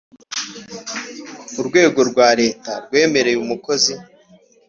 Urwego 1.59 1.99
rwa 2.09 2.29
leta 2.41 2.71
rwemereye 2.83 3.37
umukozi 3.45 3.93